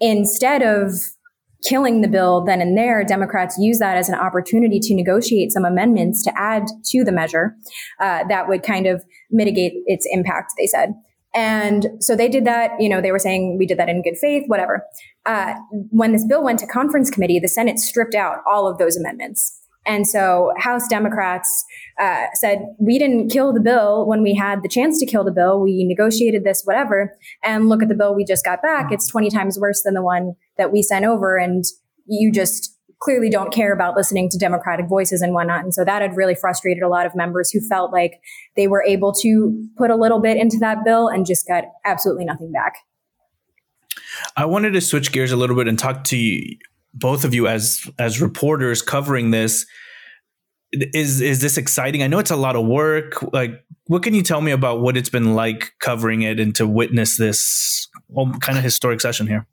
instead 0.00 0.62
of 0.62 0.92
killing 1.64 2.00
the 2.00 2.08
bill 2.08 2.44
then 2.44 2.60
and 2.60 2.76
there, 2.76 3.04
Democrats 3.04 3.56
use 3.58 3.78
that 3.78 3.96
as 3.96 4.08
an 4.08 4.16
opportunity 4.16 4.80
to 4.80 4.94
negotiate 4.94 5.52
some 5.52 5.64
amendments 5.64 6.22
to 6.24 6.32
add 6.36 6.64
to 6.86 7.04
the 7.04 7.12
measure 7.12 7.54
uh, 8.00 8.24
that 8.28 8.48
would 8.48 8.62
kind 8.62 8.86
of 8.86 9.02
mitigate 9.30 9.72
its 9.86 10.06
impact. 10.10 10.52
They 10.58 10.66
said. 10.66 10.94
And 11.34 11.86
so 12.00 12.14
they 12.14 12.28
did 12.28 12.44
that. 12.44 12.72
You 12.78 12.90
know, 12.90 13.00
they 13.00 13.10
were 13.10 13.18
saying 13.18 13.56
we 13.58 13.66
did 13.66 13.78
that 13.78 13.88
in 13.88 14.02
good 14.02 14.18
faith, 14.20 14.44
whatever. 14.48 14.84
Uh, 15.24 15.54
when 15.90 16.12
this 16.12 16.26
bill 16.26 16.44
went 16.44 16.58
to 16.58 16.66
conference 16.66 17.10
committee, 17.10 17.38
the 17.38 17.48
Senate 17.48 17.78
stripped 17.78 18.14
out 18.14 18.38
all 18.46 18.68
of 18.68 18.76
those 18.78 18.96
amendments. 18.96 19.61
And 19.84 20.06
so 20.06 20.52
House 20.58 20.86
Democrats 20.88 21.64
uh, 22.00 22.26
said, 22.34 22.60
we 22.78 22.98
didn't 22.98 23.30
kill 23.30 23.52
the 23.52 23.60
bill 23.60 24.06
when 24.06 24.22
we 24.22 24.34
had 24.34 24.62
the 24.62 24.68
chance 24.68 24.98
to 25.00 25.06
kill 25.06 25.24
the 25.24 25.32
bill. 25.32 25.60
We 25.60 25.84
negotiated 25.84 26.44
this, 26.44 26.62
whatever. 26.64 27.16
And 27.42 27.68
look 27.68 27.82
at 27.82 27.88
the 27.88 27.94
bill 27.94 28.14
we 28.14 28.24
just 28.24 28.44
got 28.44 28.62
back. 28.62 28.92
It's 28.92 29.08
20 29.08 29.30
times 29.30 29.58
worse 29.58 29.82
than 29.82 29.94
the 29.94 30.02
one 30.02 30.34
that 30.56 30.72
we 30.72 30.82
sent 30.82 31.04
over. 31.04 31.36
And 31.36 31.64
you 32.06 32.30
just 32.30 32.76
clearly 33.02 33.28
don't 33.28 33.52
care 33.52 33.72
about 33.72 33.96
listening 33.96 34.28
to 34.30 34.38
Democratic 34.38 34.88
voices 34.88 35.22
and 35.22 35.34
whatnot. 35.34 35.64
And 35.64 35.74
so 35.74 35.84
that 35.84 36.02
had 36.02 36.16
really 36.16 36.36
frustrated 36.36 36.84
a 36.84 36.88
lot 36.88 37.04
of 37.04 37.14
members 37.16 37.50
who 37.50 37.60
felt 37.60 37.92
like 37.92 38.20
they 38.54 38.68
were 38.68 38.84
able 38.86 39.12
to 39.14 39.68
put 39.76 39.90
a 39.90 39.96
little 39.96 40.20
bit 40.20 40.36
into 40.36 40.58
that 40.60 40.84
bill 40.84 41.08
and 41.08 41.26
just 41.26 41.46
got 41.48 41.64
absolutely 41.84 42.24
nothing 42.24 42.52
back. 42.52 42.74
I 44.36 44.44
wanted 44.44 44.72
to 44.72 44.80
switch 44.80 45.10
gears 45.10 45.32
a 45.32 45.36
little 45.36 45.56
bit 45.56 45.66
and 45.66 45.78
talk 45.78 46.04
to 46.04 46.16
you, 46.16 46.56
both 46.94 47.24
of 47.24 47.34
you 47.34 47.46
as 47.46 47.82
as 47.98 48.20
reporters 48.20 48.82
covering 48.82 49.30
this. 49.30 49.66
Is 50.72 51.20
is 51.20 51.40
this 51.40 51.58
exciting? 51.58 52.02
I 52.02 52.06
know 52.06 52.18
it's 52.18 52.30
a 52.30 52.36
lot 52.36 52.56
of 52.56 52.66
work. 52.66 53.22
Like 53.32 53.62
what 53.86 54.02
can 54.02 54.14
you 54.14 54.22
tell 54.22 54.40
me 54.40 54.52
about 54.52 54.80
what 54.80 54.96
it's 54.96 55.10
been 55.10 55.34
like 55.34 55.72
covering 55.80 56.22
it 56.22 56.40
and 56.40 56.54
to 56.56 56.66
witness 56.66 57.18
this 57.18 57.88
kind 58.40 58.56
of 58.56 58.64
historic 58.64 59.00
session 59.00 59.26
here? 59.26 59.46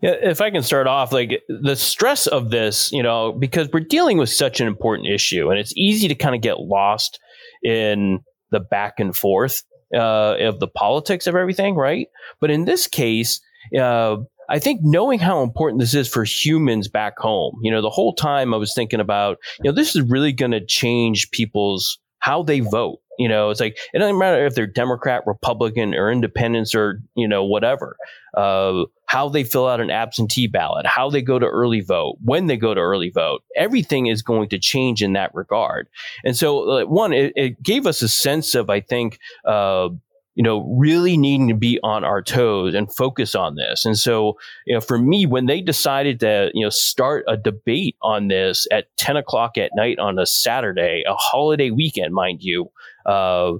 Yeah, 0.00 0.14
if 0.22 0.40
I 0.40 0.50
can 0.50 0.62
start 0.62 0.86
off, 0.86 1.12
like 1.12 1.42
the 1.48 1.76
stress 1.76 2.26
of 2.26 2.50
this, 2.50 2.92
you 2.92 3.02
know, 3.02 3.32
because 3.32 3.68
we're 3.72 3.80
dealing 3.80 4.18
with 4.18 4.30
such 4.30 4.60
an 4.60 4.66
important 4.66 5.08
issue, 5.08 5.50
and 5.50 5.58
it's 5.58 5.72
easy 5.76 6.08
to 6.08 6.14
kind 6.14 6.34
of 6.34 6.40
get 6.40 6.60
lost 6.60 7.18
in 7.62 8.20
the 8.50 8.60
back 8.60 8.94
and 8.98 9.16
forth 9.16 9.62
uh, 9.94 10.36
of 10.40 10.60
the 10.60 10.68
politics 10.68 11.26
of 11.26 11.34
everything, 11.34 11.74
right? 11.74 12.08
But 12.40 12.50
in 12.50 12.64
this 12.64 12.86
case, 12.86 13.40
uh, 13.78 14.16
I 14.48 14.58
think 14.58 14.80
knowing 14.82 15.18
how 15.18 15.42
important 15.42 15.80
this 15.80 15.94
is 15.94 16.08
for 16.08 16.24
humans 16.24 16.88
back 16.88 17.18
home, 17.18 17.58
you 17.62 17.70
know, 17.70 17.82
the 17.82 17.90
whole 17.90 18.14
time 18.14 18.52
I 18.52 18.56
was 18.56 18.74
thinking 18.74 19.00
about, 19.00 19.38
you 19.62 19.70
know, 19.70 19.74
this 19.74 19.94
is 19.94 20.02
really 20.02 20.32
going 20.32 20.50
to 20.52 20.64
change 20.64 21.30
people's 21.30 21.98
how 22.18 22.42
they 22.42 22.60
vote. 22.60 23.00
You 23.18 23.28
know, 23.28 23.50
it's 23.50 23.60
like 23.60 23.76
it 23.92 23.98
doesn't 23.98 24.18
matter 24.18 24.46
if 24.46 24.54
they're 24.54 24.66
Democrat, 24.66 25.22
Republican, 25.26 25.94
or 25.94 26.10
Independents, 26.10 26.74
or 26.74 27.02
you 27.14 27.28
know 27.28 27.44
whatever. 27.44 27.96
Uh, 28.34 28.84
how 29.06 29.28
they 29.28 29.44
fill 29.44 29.68
out 29.68 29.80
an 29.80 29.90
absentee 29.90 30.46
ballot, 30.46 30.86
how 30.86 31.10
they 31.10 31.20
go 31.20 31.38
to 31.38 31.46
early 31.46 31.82
vote, 31.82 32.16
when 32.24 32.46
they 32.46 32.56
go 32.56 32.72
to 32.72 32.80
early 32.80 33.10
vote, 33.10 33.42
everything 33.54 34.06
is 34.06 34.22
going 34.22 34.48
to 34.48 34.58
change 34.58 35.02
in 35.02 35.12
that 35.12 35.30
regard. 35.34 35.86
And 36.24 36.34
so, 36.34 36.70
uh, 36.70 36.84
one, 36.86 37.12
it, 37.12 37.34
it, 37.36 37.62
gave 37.62 37.86
us 37.86 38.00
a 38.00 38.08
sense 38.08 38.54
of, 38.54 38.70
I 38.70 38.80
think, 38.80 39.18
uh, 39.44 39.90
you 40.34 40.42
know, 40.42 40.62
really 40.78 41.16
needing 41.16 41.48
to 41.48 41.54
be 41.54 41.78
on 41.82 42.04
our 42.04 42.22
toes 42.22 42.74
and 42.74 42.94
focus 42.94 43.34
on 43.34 43.56
this. 43.56 43.84
And 43.84 43.98
so, 43.98 44.38
you 44.66 44.74
know, 44.74 44.80
for 44.80 44.98
me, 44.98 45.26
when 45.26 45.46
they 45.46 45.60
decided 45.60 46.20
to, 46.20 46.50
you 46.54 46.64
know, 46.64 46.70
start 46.70 47.24
a 47.28 47.36
debate 47.36 47.96
on 48.02 48.28
this 48.28 48.66
at 48.70 48.86
10 48.96 49.16
o'clock 49.16 49.58
at 49.58 49.70
night 49.74 49.98
on 49.98 50.18
a 50.18 50.26
Saturday, 50.26 51.04
a 51.06 51.14
holiday 51.14 51.70
weekend, 51.70 52.14
mind 52.14 52.42
you, 52.42 52.70
uh, 53.04 53.52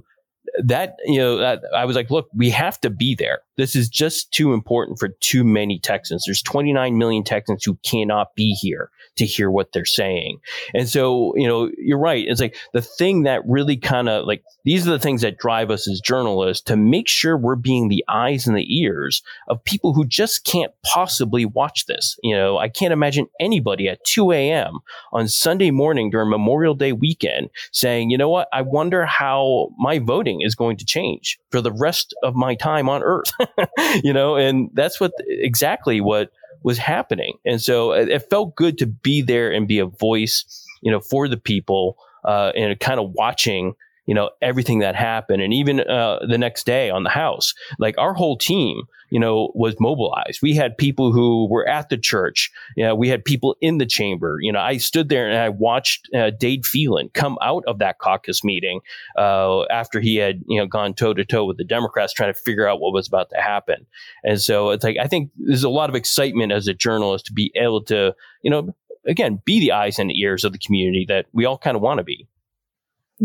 that 0.63 0.97
you 1.05 1.17
know 1.17 1.37
that 1.37 1.63
I 1.75 1.85
was 1.85 1.95
like, 1.95 2.11
look, 2.11 2.27
we 2.35 2.49
have 2.49 2.79
to 2.81 2.89
be 2.89 3.15
there. 3.15 3.39
This 3.57 3.75
is 3.75 3.89
just 3.89 4.31
too 4.31 4.53
important 4.53 4.99
for 4.99 5.09
too 5.19 5.43
many 5.43 5.79
Texans. 5.79 6.23
There's 6.25 6.41
29 6.41 6.97
million 6.97 7.23
Texans 7.23 7.63
who 7.63 7.77
cannot 7.83 8.35
be 8.35 8.51
here 8.53 8.89
to 9.17 9.25
hear 9.25 9.51
what 9.51 9.71
they're 9.71 9.85
saying. 9.85 10.39
And 10.73 10.89
so, 10.89 11.35
you 11.35 11.47
know, 11.47 11.69
you're 11.77 11.99
right. 11.99 12.25
It's 12.27 12.41
like 12.41 12.55
the 12.73 12.81
thing 12.81 13.23
that 13.23 13.41
really 13.45 13.77
kind 13.77 14.09
of 14.09 14.25
like 14.25 14.43
these 14.65 14.87
are 14.87 14.91
the 14.91 14.99
things 14.99 15.21
that 15.21 15.37
drive 15.37 15.69
us 15.69 15.87
as 15.87 15.99
journalists 15.99 16.63
to 16.65 16.77
make 16.77 17.07
sure 17.07 17.37
we're 17.37 17.55
being 17.55 17.89
the 17.89 18.03
eyes 18.07 18.47
and 18.47 18.57
the 18.57 18.81
ears 18.81 19.21
of 19.47 19.63
people 19.63 19.93
who 19.93 20.05
just 20.05 20.45
can't 20.45 20.71
possibly 20.83 21.45
watch 21.45 21.85
this. 21.85 22.17
You 22.23 22.35
know, 22.35 22.57
I 22.57 22.69
can't 22.69 22.93
imagine 22.93 23.27
anybody 23.39 23.87
at 23.87 24.03
2 24.05 24.31
a.m. 24.31 24.79
on 25.11 25.27
Sunday 25.27 25.69
morning 25.71 26.09
during 26.09 26.29
Memorial 26.29 26.73
Day 26.73 26.93
weekend 26.93 27.49
saying, 27.71 28.09
you 28.09 28.17
know 28.17 28.29
what, 28.29 28.47
I 28.51 28.61
wonder 28.61 29.05
how 29.05 29.69
my 29.77 29.99
voting 29.99 30.41
is 30.41 30.55
going 30.55 30.77
to 30.77 30.85
change 30.85 31.39
for 31.51 31.61
the 31.61 31.71
rest 31.71 32.15
of 32.23 32.35
my 32.35 32.55
time 32.55 32.89
on 32.89 33.03
earth. 33.03 33.31
you 34.03 34.13
know, 34.13 34.35
and 34.35 34.69
that's 34.73 34.99
what 34.99 35.11
exactly 35.27 36.01
what 36.01 36.31
was 36.63 36.77
happening. 36.77 37.37
And 37.45 37.61
so 37.61 37.91
it, 37.91 38.09
it, 38.09 38.29
felt 38.29 38.55
good 38.55 38.77
to 38.77 38.85
be 38.85 39.21
there 39.21 39.51
and 39.51 39.67
be 39.67 39.79
a 39.79 39.85
voice, 39.85 40.65
you 40.81 40.91
know, 40.91 40.99
for 40.99 41.27
the 41.27 41.37
people, 41.37 41.97
uh, 42.25 42.51
and 42.55 42.79
kind 42.79 42.99
of 42.99 43.11
watching, 43.11 43.75
you 44.05 44.13
know, 44.13 44.29
everything 44.41 44.79
that 44.79 44.95
happened. 44.95 45.41
And 45.41 45.53
even, 45.53 45.79
uh, 45.79 46.19
the 46.27 46.37
next 46.37 46.65
day 46.65 46.89
on 46.89 47.03
the 47.03 47.09
house, 47.09 47.53
like 47.79 47.97
our 47.97 48.13
whole 48.13 48.37
team, 48.37 48.83
you 49.09 49.19
know, 49.19 49.51
was 49.53 49.75
mobilized. 49.79 50.41
We 50.41 50.55
had 50.55 50.77
people 50.77 51.13
who 51.13 51.47
were 51.47 51.67
at 51.67 51.89
the 51.89 51.97
church. 51.97 52.51
You 52.75 52.83
know, 52.83 52.95
we 52.95 53.09
had 53.09 53.23
people 53.23 53.55
in 53.61 53.77
the 53.77 53.85
chamber. 53.85 54.37
You 54.41 54.51
know, 54.51 54.59
I 54.59 54.77
stood 54.77 55.09
there 55.09 55.29
and 55.29 55.37
I 55.37 55.49
watched 55.49 56.09
uh, 56.15 56.31
Dade 56.31 56.65
Phelan 56.65 57.09
come 57.13 57.37
out 57.41 57.63
of 57.67 57.77
that 57.79 57.99
caucus 57.99 58.43
meeting 58.43 58.79
uh, 59.17 59.63
after 59.65 59.99
he 59.99 60.15
had, 60.15 60.41
you 60.47 60.59
know, 60.59 60.65
gone 60.65 60.95
toe 60.95 61.13
to 61.13 61.23
toe 61.23 61.45
with 61.45 61.57
the 61.57 61.63
Democrats 61.63 62.11
trying 62.11 62.33
to 62.33 62.39
figure 62.39 62.67
out 62.67 62.79
what 62.79 62.91
was 62.91 63.07
about 63.07 63.29
to 63.29 63.41
happen. 63.41 63.85
And 64.23 64.41
so 64.41 64.71
it's 64.71 64.83
like, 64.83 64.97
I 64.99 65.07
think 65.07 65.29
there's 65.37 65.63
a 65.63 65.69
lot 65.69 65.89
of 65.89 65.95
excitement 65.95 66.51
as 66.51 66.67
a 66.67 66.73
journalist 66.73 67.27
to 67.27 67.33
be 67.33 67.51
able 67.55 67.83
to, 67.83 68.15
you 68.41 68.49
know, 68.49 68.73
again, 69.05 69.41
be 69.45 69.59
the 69.59 69.73
eyes 69.73 69.99
and 69.99 70.11
ears 70.11 70.43
of 70.43 70.53
the 70.53 70.59
community 70.59 71.05
that 71.07 71.27
we 71.33 71.45
all 71.45 71.57
kind 71.57 71.75
of 71.75 71.81
want 71.81 71.99
to 71.99 72.03
be. 72.03 72.27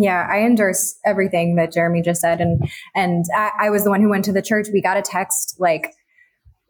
Yeah, 0.01 0.29
I 0.31 0.43
endorse 0.43 0.97
everything 1.05 1.57
that 1.57 1.73
Jeremy 1.73 2.03
just 2.03 2.21
said, 2.21 2.41
and 2.41 2.71
and 2.95 3.25
I, 3.35 3.51
I, 3.63 3.71
was 3.71 3.83
the 3.83 3.91
one 3.91 4.01
who 4.01 4.09
went 4.09 4.25
to 4.27 4.33
the 4.33 4.43
church. 4.43 4.69
We 4.73 4.81
got 4.81 4.97
a 4.97 5.03
text 5.03 5.57
like 5.59 5.93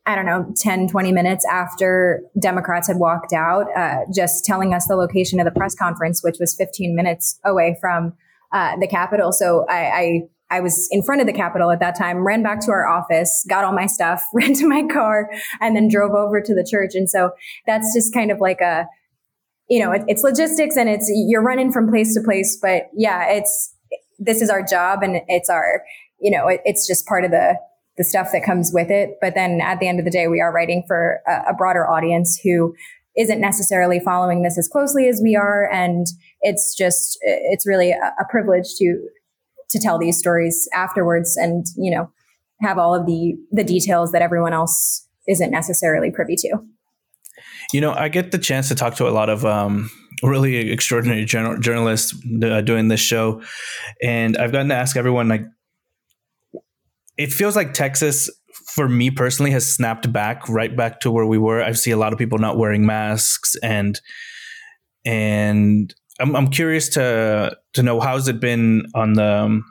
I 0.07 0.15
don't 0.15 0.25
know 0.25 0.51
10, 0.57 0.89
20 0.89 1.13
minutes 1.13 1.45
after 1.45 2.23
Democrats 2.41 2.89
had 2.89 2.97
walked 2.97 3.35
out, 3.35 3.67
uh, 3.77 4.07
just 4.15 4.47
telling 4.47 4.73
us 4.73 4.87
the 4.87 4.97
location 4.97 5.39
of 5.41 5.45
the 5.45 5.51
press 5.51 5.75
conference, 5.75 6.25
which 6.25 6.37
was 6.41 6.55
15 6.55 6.97
minutes 6.97 7.39
away 7.45 7.77
from 7.83 8.15
uh, 8.51 8.77
the 8.81 8.89
Capitol. 8.89 9.31
So 9.31 9.67
I, 9.69 9.77
I 9.77 10.21
I 10.51 10.61
was 10.61 10.89
in 10.91 11.03
front 11.03 11.21
of 11.21 11.27
the 11.27 11.35
Capitol 11.35 11.71
at 11.71 11.81
that 11.81 11.99
time, 11.99 12.27
ran 12.27 12.43
back 12.43 12.61
to 12.61 12.71
our 12.71 12.89
office, 12.89 13.45
got 13.47 13.65
all 13.65 13.75
my 13.75 13.85
stuff, 13.85 14.25
ran 14.33 14.55
to 14.55 14.67
my 14.67 14.85
car, 14.91 15.31
and 15.61 15.77
then 15.77 15.89
drove 15.89 16.13
over 16.13 16.41
to 16.41 16.55
the 16.55 16.67
church. 16.69 16.93
And 16.95 17.11
so 17.11 17.33
that's 17.67 17.95
just 17.95 18.15
kind 18.15 18.31
of 18.31 18.41
like 18.41 18.63
a 18.63 18.87
you 19.69 19.81
know, 19.81 19.93
it, 19.93 20.03
it's 20.07 20.23
logistics 20.23 20.77
and 20.77 20.89
it's, 20.89 21.11
you're 21.27 21.43
running 21.43 21.71
from 21.71 21.89
place 21.89 22.15
to 22.15 22.23
place, 22.23 22.59
but 22.61 22.85
yeah, 22.97 23.31
it's, 23.31 23.75
this 24.19 24.43
is 24.43 24.51
our 24.51 24.63
job 24.63 25.01
and 25.03 25.21
it's 25.29 25.51
our, 25.51 25.83
you 26.21 26.31
know, 26.31 26.49
it, 26.49 26.61
it's 26.65 26.87
just 26.87 27.07
part 27.07 27.25
of 27.25 27.31
the, 27.31 27.55
the 27.97 28.05
stuff 28.05 28.31
that 28.33 28.45
comes 28.45 28.71
with 28.73 28.91
it. 28.91 29.17
But 29.21 29.35
then 29.35 29.61
at 29.61 29.79
the 29.81 29.89
end 29.89 29.99
of 29.99 30.05
the 30.05 30.11
day, 30.11 30.27
we 30.27 30.41
are 30.41 30.53
writing 30.53 30.85
for 30.87 31.21
a, 31.27 31.51
a 31.51 31.55
broader 31.55 31.89
audience 31.89 32.41
who 32.43 32.75
isn't 33.17 33.41
necessarily 33.41 34.01
following 34.01 34.43
this 34.43 34.57
as 34.57 34.69
closely 34.69 35.09
as 35.09 35.21
we 35.23 35.37
are. 35.37 35.69
And 35.73 36.07
it's 36.41 36.75
just, 36.77 37.19
it's 37.23 37.67
really 37.67 37.91
a, 37.91 38.15
a 38.21 38.25
privilege 38.31 38.75
to, 38.79 39.09
to 39.71 39.79
tell 39.79 39.99
these 39.99 40.19
stories 40.19 40.69
afterwards 40.73 41.37
and, 41.37 41.67
you 41.77 41.91
know, 41.91 42.11
have 42.61 42.79
all 42.79 42.95
of 42.95 43.07
the, 43.07 43.35
the 43.53 43.65
details 43.65 44.13
that 44.13 44.23
everyone 44.23 44.53
else 44.53 45.07
isn't 45.29 45.51
necessarily 45.51 46.11
privy 46.11 46.37
to. 46.37 46.59
You 47.73 47.81
know, 47.81 47.93
I 47.93 48.09
get 48.09 48.31
the 48.31 48.39
chance 48.39 48.69
to 48.69 48.75
talk 48.75 48.97
to 48.97 49.09
a 49.09 49.11
lot 49.11 49.29
of 49.29 49.45
um, 49.45 49.91
really 50.23 50.71
extraordinary 50.71 51.25
journal- 51.25 51.59
journalists 51.59 52.15
uh, 52.43 52.61
doing 52.63 52.89
this 52.89 53.01
show, 53.01 53.43
and 54.03 54.37
I've 54.37 54.53
gotten 54.53 54.69
to 54.69 54.75
ask 54.75 54.97
everyone 54.97 55.29
like, 55.29 55.45
it 57.19 57.33
feels 57.33 57.57
like 57.57 57.75
Texas, 57.75 58.31
for 58.75 58.89
me 58.89 59.11
personally, 59.11 59.51
has 59.51 59.71
snapped 59.71 60.11
back 60.13 60.49
right 60.49 60.75
back 60.75 61.01
to 61.01 61.11
where 61.11 61.27
we 61.27 61.37
were. 61.37 61.63
I 61.63 61.73
see 61.73 61.91
a 61.91 61.97
lot 61.97 62.13
of 62.13 62.19
people 62.19 62.39
not 62.39 62.57
wearing 62.57 62.87
masks, 62.87 63.55
and 63.63 64.01
and 65.05 65.95
I'm, 66.21 66.35
I'm 66.35 66.49
curious 66.49 66.89
to 66.91 67.57
to 67.75 67.83
know 67.83 68.01
how's 68.01 68.29
it 68.29 68.41
been 68.41 68.87
on 68.95 69.15
the 69.15 69.45
um, 69.45 69.65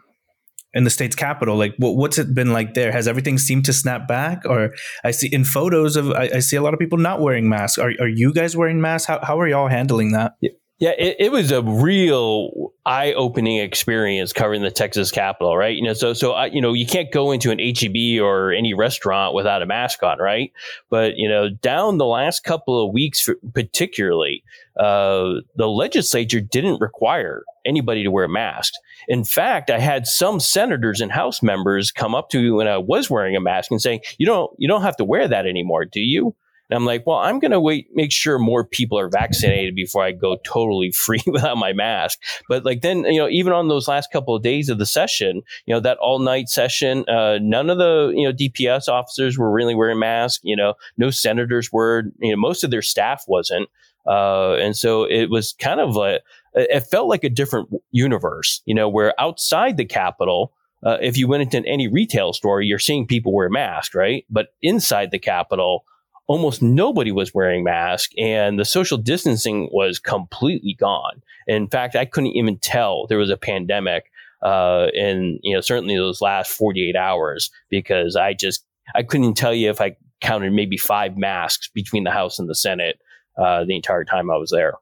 in 0.77 0.83
the 0.83 0.89
state's 0.89 1.15
capital 1.15 1.57
like 1.57 1.73
what, 1.77 1.95
what's 1.95 2.17
it 2.17 2.33
been 2.33 2.53
like 2.53 2.75
there? 2.75 2.91
Has 2.91 3.07
everything 3.07 3.37
seemed 3.37 3.65
to 3.65 3.73
snap 3.73 4.07
back? 4.07 4.43
Or 4.45 4.73
i 5.03 5.11
see 5.11 5.27
in 5.27 5.43
photos 5.43 5.95
of 5.95 6.11
i, 6.11 6.29
I 6.35 6.39
see 6.39 6.55
a 6.55 6.61
lot 6.61 6.73
of 6.73 6.79
people 6.79 6.99
not 6.99 7.19
wearing 7.19 7.49
masks. 7.49 7.77
Are, 7.77 7.91
are 7.99 8.07
you 8.07 8.31
guys 8.31 8.55
wearing 8.55 8.79
masks? 8.79 9.07
How, 9.07 9.19
how 9.23 9.39
are 9.39 9.47
y'all 9.47 9.67
handling 9.67 10.11
that? 10.11 10.33
Yeah, 10.79 10.91
it, 10.95 11.15
it, 11.19 11.31
was 11.31 11.51
a 11.51 11.63
real 11.63 12.71
eye-opening 12.85 13.57
experience 13.57 14.31
covering 14.31 14.61
the 14.61 14.69
Texas 14.69 15.09
Capitol, 15.09 15.57
right? 15.57 15.75
You 15.75 15.81
know, 15.81 15.93
so 15.93 16.13
so 16.13 16.33
I, 16.33 16.45
you 16.47 16.61
know, 16.61 16.73
you 16.73 16.85
can't 16.85 17.11
go 17.11 17.31
into 17.31 17.49
an 17.49 17.57
HEB 17.57 18.21
or 18.21 18.51
any 18.51 18.75
restaurant 18.75 19.33
without 19.33 19.63
a 19.63 19.65
mask 19.65 20.03
on, 20.03 20.19
right? 20.19 20.51
But 20.91 21.13
you 21.17 21.27
know, 21.27 21.49
down 21.49 21.97
the 21.97 22.05
last 22.05 22.43
couple 22.43 22.85
of 22.85 22.93
weeks, 22.93 23.27
particularly, 23.55 24.43
uh, 24.79 25.41
the 25.55 25.67
legislature 25.67 26.41
didn't 26.41 26.81
require 26.81 27.43
anybody 27.65 28.03
to 28.03 28.11
wear 28.11 28.25
a 28.25 28.29
mask. 28.29 28.73
In 29.07 29.23
fact, 29.23 29.69
I 29.69 29.79
had 29.79 30.07
some 30.07 30.39
senators 30.39 31.01
and 31.01 31.11
House 31.11 31.41
members 31.41 31.91
come 31.91 32.15
up 32.15 32.29
to 32.29 32.41
me 32.41 32.51
when 32.51 32.67
I 32.67 32.77
was 32.77 33.09
wearing 33.09 33.35
a 33.35 33.41
mask 33.41 33.71
and 33.71 33.81
saying, 33.81 34.01
"You 34.17 34.25
don't, 34.25 34.51
you 34.57 34.67
don't 34.67 34.81
have 34.81 34.97
to 34.97 35.05
wear 35.05 35.27
that 35.27 35.45
anymore, 35.45 35.85
do 35.85 36.01
you?" 36.01 36.35
And 36.69 36.77
I'm 36.77 36.85
like, 36.85 37.07
well, 37.07 37.17
I'm 37.17 37.39
going 37.39 37.51
to 37.51 37.61
wait, 37.61 37.87
make 37.93 38.11
sure 38.11 38.37
more 38.37 38.65
people 38.65 38.99
are 38.99 39.09
vaccinated 39.09 39.75
before 39.75 40.03
I 40.03 40.11
go 40.11 40.37
totally 40.43 40.91
free 41.05 41.21
without 41.25 41.57
my 41.57 41.73
mask. 41.73 42.19
But 42.49 42.65
like 42.65 42.81
then, 42.81 43.05
you 43.05 43.19
know, 43.19 43.29
even 43.29 43.53
on 43.53 43.67
those 43.67 43.87
last 43.87 44.11
couple 44.11 44.35
of 44.35 44.43
days 44.43 44.69
of 44.69 44.77
the 44.77 44.85
session, 44.85 45.41
you 45.65 45.73
know, 45.73 45.79
that 45.79 45.97
all 45.99 46.19
night 46.19 46.49
session, 46.49 47.05
uh, 47.07 47.39
none 47.41 47.69
of 47.69 47.77
the, 47.77 48.11
you 48.15 48.27
know, 48.27 48.33
DPS 48.33 48.87
officers 48.87 49.37
were 49.37 49.51
really 49.51 49.75
wearing 49.75 49.99
masks. 49.99 50.41
You 50.43 50.55
know, 50.55 50.73
no 50.97 51.09
senators 51.09 51.71
were, 51.71 52.03
you 52.19 52.31
know, 52.31 52.37
most 52.37 52.63
of 52.63 52.71
their 52.71 52.81
staff 52.81 53.23
wasn't. 53.27 53.69
Uh, 54.07 54.53
and 54.53 54.75
so 54.75 55.03
it 55.03 55.29
was 55.29 55.53
kind 55.59 55.79
of 55.79 55.95
like, 55.95 56.21
it 56.55 56.81
felt 56.81 57.07
like 57.07 57.23
a 57.23 57.29
different 57.29 57.69
universe, 57.91 58.61
you 58.65 58.73
know, 58.73 58.87
where 58.87 59.13
outside 59.19 59.77
the 59.77 59.85
Capitol, 59.85 60.53
uh, 60.85 60.97
if 61.01 61.17
you 61.17 61.27
went 61.27 61.43
into 61.43 61.67
any 61.67 61.87
retail 61.87 62.33
store, 62.33 62.61
you're 62.61 62.79
seeing 62.79 63.05
people 63.05 63.33
wear 63.33 63.49
masks, 63.49 63.93
right? 63.93 64.25
But 64.29 64.49
inside 64.61 65.11
the 65.11 65.19
Capitol, 65.19 65.83
almost 66.27 66.61
nobody 66.61 67.11
was 67.11 67.33
wearing 67.33 67.63
masks 67.63 68.13
and 68.17 68.59
the 68.59 68.65
social 68.65 68.97
distancing 68.97 69.69
was 69.71 69.99
completely 69.99 70.75
gone. 70.79 71.21
In 71.47 71.67
fact, 71.67 71.95
I 71.95 72.05
couldn't 72.05 72.35
even 72.35 72.57
tell 72.57 73.07
there 73.07 73.17
was 73.17 73.29
a 73.29 73.37
pandemic 73.37 74.11
uh, 74.43 74.87
in, 74.93 75.39
you 75.41 75.55
know, 75.55 75.61
certainly 75.61 75.95
those 75.95 76.21
last 76.21 76.51
48 76.51 76.95
hours 76.95 77.49
because 77.69 78.15
I 78.15 78.33
just, 78.33 78.65
I 78.93 79.03
couldn't 79.03 79.33
tell 79.33 79.53
you 79.53 79.69
if 79.69 79.81
I 79.81 79.95
counted 80.21 80.53
maybe 80.53 80.77
five 80.77 81.17
masks 81.17 81.69
between 81.73 82.03
the 82.03 82.11
House 82.11 82.39
and 82.39 82.49
the 82.49 82.55
Senate 82.55 82.99
uh, 83.37 83.65
the 83.65 83.75
entire 83.75 84.03
time 84.03 84.29
I 84.31 84.37
was 84.37 84.51
there. 84.51 84.73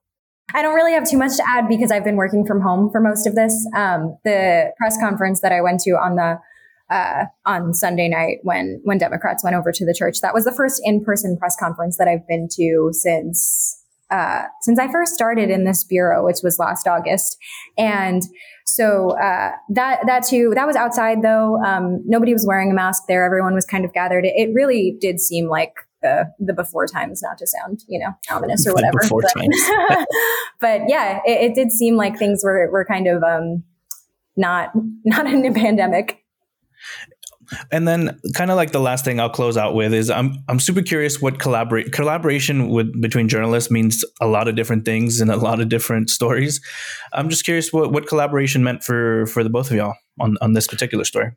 I 0.53 0.61
don't 0.61 0.75
really 0.75 0.93
have 0.93 1.09
too 1.09 1.17
much 1.17 1.35
to 1.37 1.43
add 1.47 1.67
because 1.67 1.91
I've 1.91 2.03
been 2.03 2.15
working 2.15 2.45
from 2.45 2.61
home 2.61 2.89
for 2.91 3.01
most 3.01 3.27
of 3.27 3.35
this. 3.35 3.67
Um, 3.75 4.17
the 4.23 4.71
press 4.77 4.97
conference 4.99 5.41
that 5.41 5.51
I 5.51 5.61
went 5.61 5.79
to 5.81 5.91
on 5.91 6.15
the 6.15 6.39
uh, 6.89 7.25
on 7.45 7.73
Sunday 7.73 8.07
night 8.07 8.37
when 8.43 8.79
when 8.83 8.97
Democrats 8.97 9.43
went 9.43 9.55
over 9.55 9.71
to 9.71 9.85
the 9.85 9.93
church. 9.93 10.21
That 10.21 10.33
was 10.33 10.45
the 10.45 10.51
first 10.51 10.81
in 10.83 11.03
person 11.03 11.37
press 11.37 11.55
conference 11.59 11.97
that 11.97 12.07
I've 12.07 12.27
been 12.27 12.47
to 12.53 12.89
since 12.91 13.81
uh, 14.11 14.43
since 14.61 14.77
I 14.77 14.91
first 14.91 15.13
started 15.15 15.49
in 15.49 15.63
this 15.63 15.83
bureau, 15.83 16.23
which 16.23 16.37
was 16.43 16.59
last 16.59 16.87
August. 16.87 17.37
And 17.77 18.21
so 18.65 19.17
uh, 19.19 19.51
that 19.69 20.01
that 20.05 20.25
too 20.27 20.53
that 20.55 20.67
was 20.67 20.75
outside 20.75 21.21
though. 21.23 21.57
Um, 21.65 22.03
nobody 22.05 22.33
was 22.33 22.45
wearing 22.47 22.71
a 22.71 22.75
mask 22.75 23.03
there. 23.07 23.25
Everyone 23.25 23.55
was 23.55 23.65
kind 23.65 23.83
of 23.83 23.93
gathered. 23.93 24.25
It, 24.25 24.33
it 24.35 24.53
really 24.53 24.95
did 25.01 25.19
seem 25.19 25.47
like 25.47 25.73
the 26.05 26.45
the 26.45 26.53
before 26.53 26.85
times, 26.85 27.21
not 27.23 27.37
to 27.39 27.47
sound 27.47 27.83
you 27.87 27.99
know 27.99 28.13
ominous 28.29 28.65
or 28.67 28.73
whatever. 28.73 28.99
Before 29.01 29.21
but, 29.21 29.39
times. 29.39 30.05
but 30.59 30.81
yeah, 30.87 31.19
it, 31.25 31.51
it, 31.51 31.55
did 31.55 31.71
seem 31.71 31.95
like 31.95 32.17
things 32.17 32.41
were 32.43 32.69
were 32.71 32.85
kind 32.85 33.07
of 33.07 33.23
um, 33.23 33.63
not 34.37 34.71
not 35.05 35.25
in 35.27 35.45
a 35.45 35.53
pandemic. 35.53 36.21
And 37.71 37.87
then, 37.87 38.19
kind 38.33 38.49
of 38.49 38.57
like 38.57 38.71
the 38.71 38.79
last 38.79 39.05
thing 39.05 39.19
I'll 39.19 39.29
close 39.29 39.55
out 39.55 39.75
with 39.75 39.93
is 39.93 40.09
I'm 40.09 40.35
I'm 40.47 40.59
super 40.59 40.81
curious 40.81 41.21
what 41.21 41.39
collaborate 41.39 41.91
collaboration 41.91 42.69
with 42.69 42.99
between 42.99 43.29
journalists 43.29 43.69
means 43.69 44.03
a 44.19 44.27
lot 44.27 44.47
of 44.47 44.55
different 44.55 44.83
things 44.85 45.21
and 45.21 45.29
a 45.29 45.37
lot 45.37 45.59
of 45.59 45.69
different 45.69 46.09
stories. 46.09 46.59
I'm 47.13 47.29
just 47.29 47.45
curious 47.45 47.71
what 47.71 47.91
what 47.91 48.07
collaboration 48.07 48.63
meant 48.63 48.83
for 48.83 49.27
for 49.27 49.43
the 49.43 49.49
both 49.49 49.69
of 49.69 49.77
y'all. 49.77 49.95
On, 50.19 50.37
on 50.41 50.53
this 50.53 50.67
particular 50.67 51.03
story? 51.03 51.31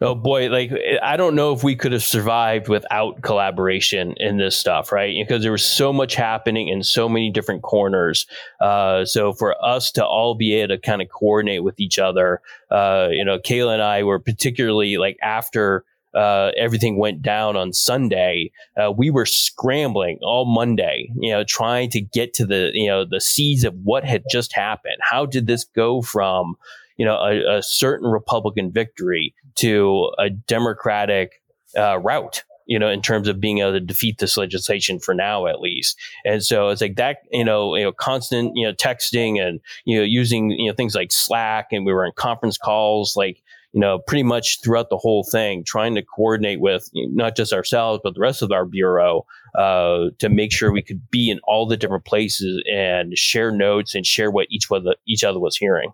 Oh 0.00 0.14
boy, 0.14 0.48
like 0.50 0.72
I 1.02 1.16
don't 1.16 1.34
know 1.34 1.52
if 1.52 1.64
we 1.64 1.76
could 1.76 1.92
have 1.92 2.02
survived 2.02 2.68
without 2.68 3.22
collaboration 3.22 4.14
in 4.18 4.36
this 4.36 4.56
stuff, 4.56 4.92
right? 4.92 5.14
Because 5.16 5.42
there 5.42 5.52
was 5.52 5.64
so 5.64 5.92
much 5.92 6.14
happening 6.14 6.68
in 6.68 6.82
so 6.82 7.08
many 7.08 7.30
different 7.30 7.62
corners. 7.62 8.26
Uh, 8.60 9.04
so 9.04 9.32
for 9.32 9.56
us 9.64 9.90
to 9.92 10.04
all 10.04 10.34
be 10.34 10.54
able 10.54 10.74
to 10.74 10.80
kind 10.80 11.00
of 11.00 11.08
coordinate 11.08 11.64
with 11.64 11.78
each 11.80 11.98
other, 11.98 12.40
uh, 12.70 13.08
you 13.10 13.24
know, 13.24 13.38
Kayla 13.38 13.74
and 13.74 13.82
I 13.82 14.02
were 14.02 14.18
particularly 14.18 14.96
like 14.96 15.16
after 15.22 15.84
uh, 16.14 16.52
everything 16.56 16.98
went 16.98 17.22
down 17.22 17.56
on 17.56 17.72
Sunday, 17.72 18.52
uh, 18.76 18.92
we 18.92 19.10
were 19.10 19.26
scrambling 19.26 20.18
all 20.22 20.44
Monday, 20.44 21.08
you 21.16 21.32
know, 21.32 21.44
trying 21.44 21.90
to 21.90 22.00
get 22.00 22.34
to 22.34 22.46
the, 22.46 22.70
you 22.72 22.86
know, 22.86 23.04
the 23.04 23.20
seeds 23.20 23.64
of 23.64 23.74
what 23.82 24.04
had 24.04 24.22
just 24.30 24.52
happened. 24.52 24.96
How 25.00 25.26
did 25.26 25.46
this 25.46 25.64
go 25.64 26.02
from, 26.02 26.54
you 26.96 27.04
know, 27.04 27.16
a, 27.16 27.58
a 27.58 27.62
certain 27.62 28.10
Republican 28.10 28.72
victory 28.72 29.34
to 29.56 30.10
a 30.18 30.30
Democratic 30.30 31.42
uh, 31.76 31.98
rout? 31.98 32.44
you 32.66 32.78
know, 32.78 32.88
in 32.88 33.02
terms 33.02 33.28
of 33.28 33.40
being 33.40 33.58
able 33.58 33.72
to 33.72 33.80
defeat 33.80 34.18
this 34.18 34.36
legislation 34.36 34.98
for 34.98 35.14
now, 35.14 35.46
at 35.46 35.60
least. 35.60 35.98
And 36.24 36.42
so 36.42 36.70
it's 36.70 36.80
like 36.80 36.96
that, 36.96 37.18
you 37.30 37.44
know, 37.44 37.76
you 37.76 37.84
know, 37.84 37.92
constant, 37.92 38.52
you 38.54 38.66
know, 38.66 38.72
texting 38.72 39.40
and, 39.40 39.60
you 39.84 39.98
know, 39.98 40.04
using, 40.04 40.50
you 40.50 40.70
know, 40.70 40.74
things 40.74 40.94
like 40.94 41.12
Slack 41.12 41.68
and 41.72 41.84
we 41.84 41.92
were 41.92 42.06
in 42.06 42.12
conference 42.16 42.56
calls, 42.56 43.16
like, 43.16 43.42
you 43.72 43.80
know, 43.80 43.98
pretty 43.98 44.22
much 44.22 44.60
throughout 44.62 44.88
the 44.88 44.96
whole 44.96 45.24
thing, 45.24 45.64
trying 45.66 45.96
to 45.96 46.02
coordinate 46.02 46.60
with 46.60 46.88
not 46.94 47.36
just 47.36 47.52
ourselves, 47.52 48.00
but 48.04 48.14
the 48.14 48.20
rest 48.20 48.40
of 48.40 48.52
our 48.52 48.64
bureau 48.64 49.26
uh, 49.58 50.10
to 50.20 50.28
make 50.28 50.52
sure 50.52 50.72
we 50.72 50.82
could 50.82 51.10
be 51.10 51.28
in 51.28 51.40
all 51.44 51.66
the 51.66 51.76
different 51.76 52.04
places 52.04 52.62
and 52.72 53.18
share 53.18 53.50
notes 53.50 53.94
and 53.94 54.06
share 54.06 54.30
what 54.30 54.46
each 54.48 54.70
other, 54.70 54.94
each 55.08 55.24
other 55.24 55.40
was 55.40 55.56
hearing. 55.56 55.92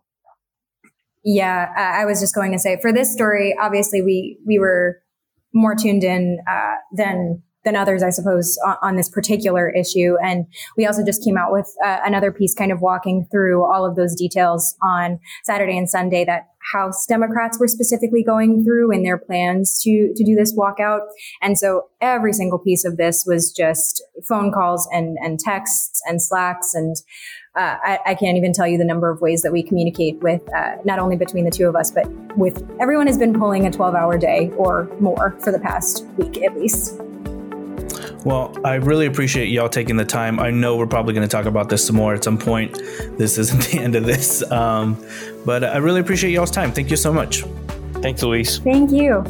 Yeah, 1.22 1.68
I 1.76 2.04
was 2.06 2.20
just 2.20 2.34
going 2.34 2.52
to 2.52 2.58
say 2.58 2.78
for 2.80 2.92
this 2.92 3.12
story, 3.12 3.54
obviously 3.60 4.00
we 4.00 4.38
we 4.46 4.58
were 4.58 5.00
more 5.52 5.74
tuned 5.74 6.04
in 6.04 6.38
uh, 6.48 6.76
than 6.96 7.42
than 7.64 7.76
others, 7.76 8.02
I 8.02 8.10
suppose, 8.10 8.58
on, 8.66 8.76
on, 8.82 8.96
this 8.96 9.10
particular 9.10 9.68
issue. 9.68 10.16
And 10.24 10.46
we 10.76 10.86
also 10.86 11.04
just 11.04 11.22
came 11.22 11.36
out 11.36 11.52
with 11.52 11.70
uh, 11.84 11.98
another 12.04 12.32
piece 12.32 12.54
kind 12.54 12.72
of 12.72 12.80
walking 12.80 13.26
through 13.30 13.70
all 13.70 13.84
of 13.84 13.96
those 13.96 14.14
details 14.14 14.74
on 14.82 15.18
Saturday 15.44 15.76
and 15.76 15.88
Sunday 15.88 16.24
that 16.24 16.48
House 16.72 17.04
Democrats 17.06 17.58
were 17.58 17.68
specifically 17.68 18.22
going 18.22 18.64
through 18.64 18.92
in 18.92 19.02
their 19.02 19.18
plans 19.18 19.80
to, 19.82 20.12
to 20.14 20.24
do 20.24 20.34
this 20.34 20.56
walkout. 20.56 21.00
And 21.42 21.58
so 21.58 21.88
every 22.00 22.32
single 22.32 22.58
piece 22.58 22.84
of 22.84 22.96
this 22.96 23.24
was 23.26 23.52
just 23.52 24.02
phone 24.26 24.52
calls 24.52 24.88
and, 24.92 25.16
and 25.20 25.38
texts 25.38 26.00
and 26.06 26.22
slacks. 26.22 26.74
And 26.74 26.96
uh, 27.56 27.76
I, 27.82 27.98
I, 28.06 28.14
can't 28.14 28.36
even 28.36 28.52
tell 28.52 28.68
you 28.68 28.78
the 28.78 28.84
number 28.84 29.10
of 29.10 29.20
ways 29.20 29.42
that 29.42 29.50
we 29.50 29.64
communicate 29.64 30.16
with 30.18 30.42
uh, 30.54 30.76
not 30.84 31.00
only 31.00 31.16
between 31.16 31.44
the 31.44 31.50
two 31.50 31.68
of 31.68 31.74
us, 31.74 31.90
but 31.90 32.08
with 32.36 32.64
everyone 32.80 33.08
has 33.08 33.18
been 33.18 33.36
pulling 33.36 33.66
a 33.66 33.72
12 33.72 33.94
hour 33.94 34.16
day 34.16 34.50
or 34.56 34.88
more 35.00 35.36
for 35.40 35.50
the 35.50 35.58
past 35.58 36.04
week 36.16 36.42
at 36.42 36.56
least. 36.56 37.00
Well, 38.24 38.54
I 38.64 38.74
really 38.74 39.06
appreciate 39.06 39.48
y'all 39.48 39.68
taking 39.68 39.96
the 39.96 40.04
time. 40.04 40.38
I 40.38 40.50
know 40.50 40.76
we're 40.76 40.86
probably 40.86 41.12
going 41.12 41.26
to 41.26 41.30
talk 41.30 41.46
about 41.46 41.68
this 41.68 41.84
some 41.84 41.96
more 41.96 42.14
at 42.14 42.22
some 42.22 42.38
point. 42.38 42.74
This 43.18 43.36
isn't 43.38 43.62
the 43.72 43.80
end 43.80 43.96
of 43.96 44.04
this. 44.04 44.48
Um, 44.52 45.04
but 45.44 45.64
I 45.64 45.78
really 45.78 46.00
appreciate 46.00 46.30
y'all's 46.30 46.50
time. 46.52 46.70
Thank 46.70 46.90
you 46.90 46.96
so 46.96 47.12
much. 47.12 47.42
Thanks, 47.94 48.22
Luis. 48.22 48.58
Thank 48.58 48.92
you. 48.92 49.24